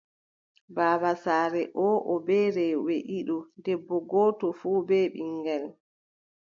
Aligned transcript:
Baaba 0.75 1.11
saare 1.23 1.61
oo, 1.85 1.97
o 2.13 2.15
bee 2.25 2.47
rewɓe 2.55 2.95
ɗiɗo, 3.07 3.37
debbo 3.63 3.95
gooto 4.09 4.47
fuu 4.59 4.79
bee 4.87 5.05
ɓiŋngel. 5.13 5.63